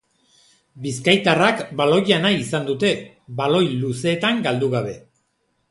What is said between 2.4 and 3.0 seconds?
izan dute,